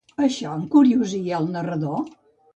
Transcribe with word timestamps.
Això 0.27 0.53
encuriosia 0.61 1.37
al 1.43 1.47
narrador? 1.59 2.05